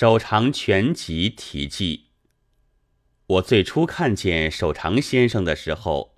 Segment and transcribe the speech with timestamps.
[0.00, 2.06] 手长全集题记。
[3.26, 6.14] 我最初看见手长先生的时候，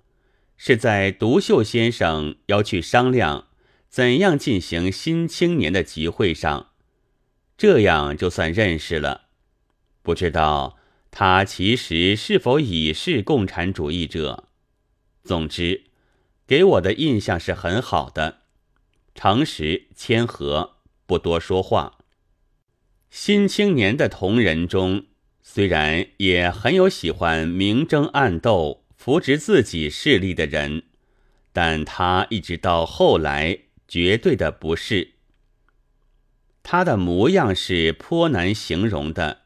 [0.55, 3.49] 是在独秀先生要去商量
[3.89, 6.69] 怎样进行新青年的集会上，
[7.57, 9.23] 这样就算认识了。
[10.01, 10.77] 不知道
[11.11, 14.45] 他其实是否已是共产主义者。
[15.25, 15.87] 总之，
[16.47, 18.43] 给我的印象是很好的，
[19.13, 21.99] 诚实谦和，不多说话。
[23.15, 25.05] 新青年的同仁中。
[25.43, 30.81] 虽然也很有喜欢明争暗斗、扶植自己势力的人，
[31.51, 35.11] 但他一直到后来绝对的不是。
[36.63, 39.41] 他的模样是颇难形容的，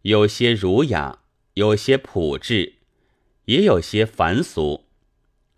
[0.00, 1.18] 有些儒雅，
[1.52, 2.76] 有些朴质，
[3.44, 4.86] 也有些凡俗，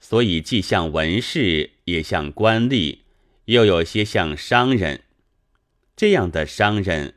[0.00, 3.02] 所以既像文士，也像官吏，
[3.44, 5.04] 又有些像商人。
[5.94, 7.14] 这样的商人。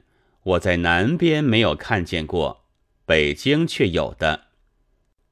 [0.50, 2.66] 我在南边没有看见过，
[3.06, 4.48] 北京却有的，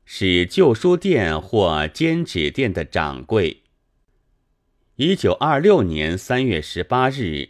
[0.05, 3.63] 是旧书店或兼纸店的掌柜。
[4.97, 7.49] 一九二六年三月十八日，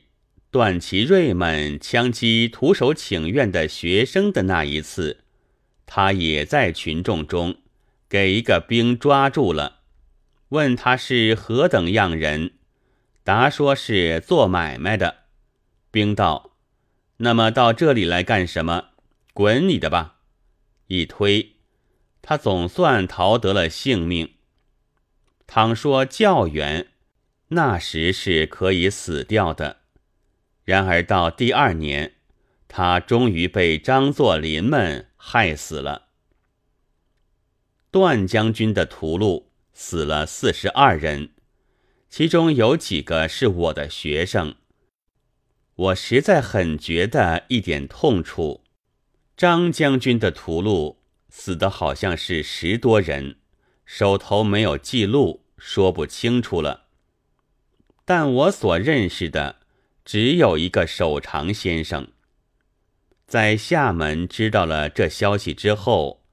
[0.49, 5.23] 段祺瑞们枪击徒手请愿的学生的那一次，
[5.85, 7.57] 他也在群众中，
[8.07, 9.79] 给一个兵抓住了，
[10.49, 12.51] 问他是何等样人，
[13.25, 15.23] 答说是做买卖的。
[15.91, 16.51] 兵道。
[17.17, 18.89] 那么到这里来干什么？
[19.33, 20.17] 滚你的吧！
[20.87, 21.55] 一推，
[22.21, 24.33] 他总算逃得了性命。
[25.47, 26.89] 倘说教员，
[27.49, 29.77] 那时是可以死掉的。
[30.63, 32.15] 然而到第二年，
[32.67, 36.07] 他终于被张作霖们害死了。
[37.89, 41.31] 段将军的屠戮死了四十二人，
[42.09, 44.55] 其中有几个是我的学生。
[45.77, 48.63] 我实在很觉得一点痛处。
[49.35, 50.97] 张将军的屠戮
[51.29, 53.37] 死的好像是十多人，
[53.85, 56.87] 手头没有记录，说不清楚了。
[58.05, 59.57] 但我所认识的
[60.03, 62.07] 只有一个守长先生。
[63.27, 66.23] 在厦门知道了这消息之后，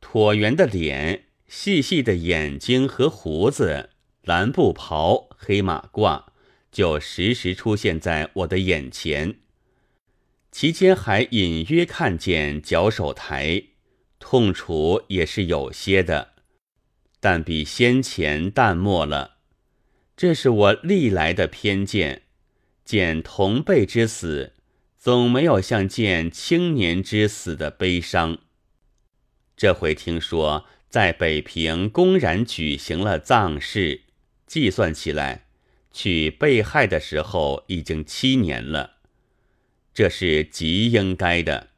[0.00, 3.90] 椭圆的脸、细细的眼睛和胡子、
[4.22, 6.26] 蓝布袍、黑马褂。
[6.76, 9.36] 就时时出现在我的眼前，
[10.52, 13.62] 其间还隐约看见脚手台，
[14.18, 16.34] 痛楚也是有些的，
[17.18, 19.36] 但比先前淡漠了。
[20.18, 22.24] 这是我历来的偏见，
[22.84, 24.52] 见同辈之死，
[24.98, 28.36] 总没有像见青年之死的悲伤。
[29.56, 34.02] 这回听说在北平公然举行了葬事，
[34.46, 35.45] 计算起来。
[35.96, 38.96] 去被害的时候已经七年了，
[39.94, 41.68] 这是极应该的。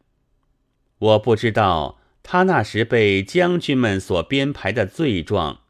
[0.98, 5.60] 我不知道他那时被将军们所编排的罪状，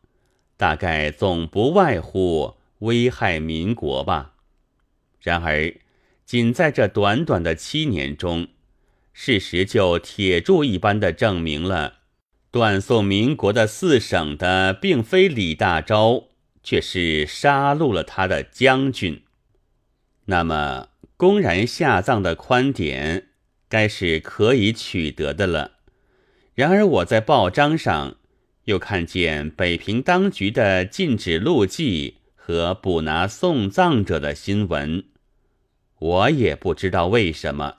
[0.56, 4.32] 大概总不外乎危害民国吧。
[5.20, 5.75] 然而，
[6.25, 8.48] 仅在这短短的七年中，
[9.12, 11.98] 事实就铁柱一般的证明了，
[12.50, 16.28] 断送民国的四省的并非李大钊。
[16.68, 19.22] 却是杀戮了他的将军，
[20.26, 23.28] 那么公然下葬的宽点，
[23.70, 25.78] 该是可以取得的了。
[26.54, 28.16] 然而我在报章上
[28.64, 35.04] 又看见北平当局的禁止录记和捕拿送葬者的新闻，
[35.98, 37.76] 我也不知道为什么，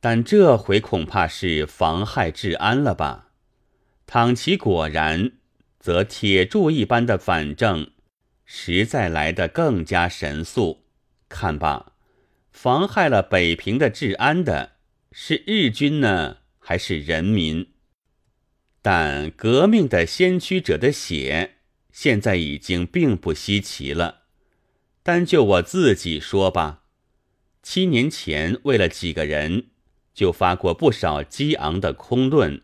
[0.00, 3.28] 但这回恐怕是妨害治安了吧？
[4.06, 5.32] 倘其果然，
[5.78, 7.90] 则铁柱一般的反正。
[8.44, 10.84] 实在来得更加神速。
[11.28, 11.92] 看吧，
[12.52, 14.72] 妨害了北平的治安的
[15.10, 17.68] 是日军呢，还是人民？
[18.82, 21.56] 但革命的先驱者的血，
[21.90, 24.24] 现在已经并不稀奇了。
[25.02, 26.82] 单就我自己说吧，
[27.62, 29.68] 七年前为了几个人，
[30.12, 32.62] 就发过不少激昂的空论。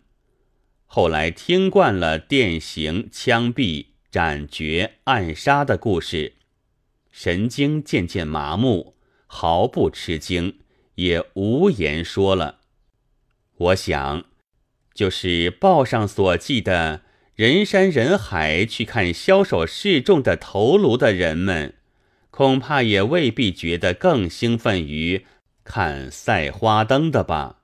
[0.87, 3.89] 后来听惯了电刑、枪毙。
[4.10, 6.32] 斩决、暗杀的故事，
[7.12, 8.96] 神经渐渐麻木，
[9.28, 10.58] 毫不吃惊，
[10.96, 12.58] 也无言说了。
[13.56, 14.24] 我想，
[14.92, 17.02] 就是报上所记的
[17.36, 21.74] 人山人海去看枭首示众的头颅的人们，
[22.32, 25.24] 恐怕也未必觉得更兴奋于
[25.62, 27.60] 看赛花灯的吧？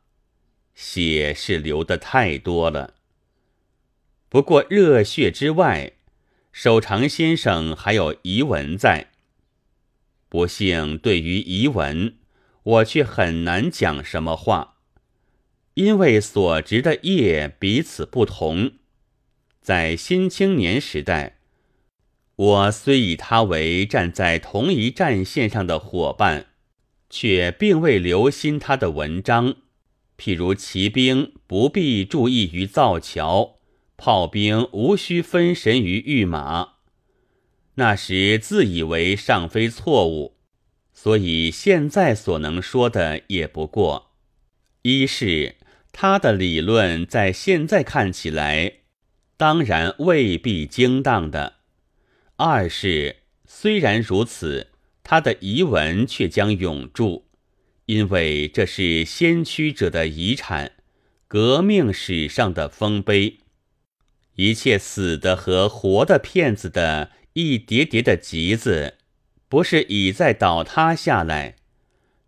[0.76, 2.94] 血是流的太多了。
[4.28, 5.94] 不过热血之外。
[6.58, 9.10] 守常先生还有遗文在，
[10.30, 12.14] 不幸对于遗文，
[12.62, 14.76] 我却很难讲什么话。
[15.74, 18.70] 因为所执的业彼此不同，
[19.60, 21.40] 在新青年时代，
[22.36, 26.46] 我虽以他为站在同一战线上的伙伴，
[27.10, 29.56] 却并未留心他的文章。
[30.16, 33.55] 譬如骑兵不必注意于造桥，
[33.96, 36.74] 炮兵无需分神于御马。
[37.76, 40.36] 那时自以为尚非错误，
[40.92, 44.12] 所以现在所能说的也不过：
[44.82, 45.56] 一是
[45.92, 48.72] 他的理论在现在看起来
[49.36, 51.54] 当然未必精当的；
[52.36, 53.16] 二是
[53.46, 54.68] 虽然如此，
[55.02, 57.26] 他的遗文却将永驻。
[57.86, 60.72] 因为这是先驱者的遗产，
[61.28, 63.38] 革命史上的丰碑。
[64.36, 68.94] 一切死的和活的骗子的一叠叠的集子，
[69.48, 71.56] 不是已在倒塌下来，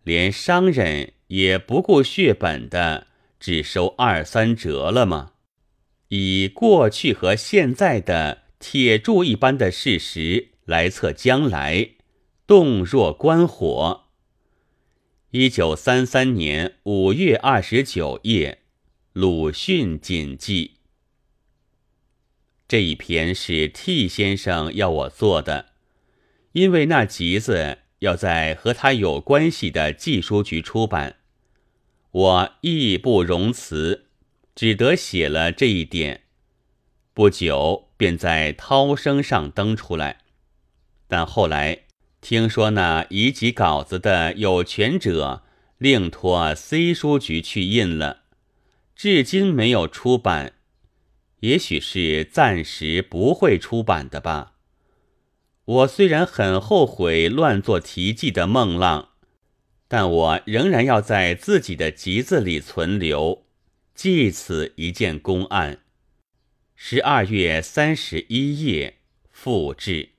[0.03, 3.07] 连商人也不顾血本的，
[3.39, 5.33] 只收二三折了吗？
[6.07, 11.91] 以过去和现在的铁柱一般的事实来测将来，
[12.47, 14.05] 动若观火。
[15.29, 18.63] 一九三三年五月二十九夜，
[19.13, 20.78] 鲁迅谨记。
[22.69, 25.69] 这一篇是 T 先生要我做的，
[26.51, 31.15] 因为那集子要在和他有关系的寄书局出版，
[32.11, 34.05] 我义不容辞，
[34.53, 36.21] 只得写了这一点。
[37.15, 40.19] 不久便在涛声上登出来，
[41.07, 41.85] 但后来。
[42.21, 45.43] 听说那移集稿子的有权者
[45.77, 48.23] 另托 C 书局去印了，
[48.93, 50.51] 至今没有出版，
[51.41, 54.55] 也许是暂时不会出版的吧。
[55.65, 59.09] 我虽然很后悔乱做题记的梦浪，
[59.87, 63.45] 但我仍然要在自己的集子里存留，
[63.93, 65.79] 记此一件公案。
[66.75, 68.99] 十二月三十一夜，
[69.31, 70.09] 复制。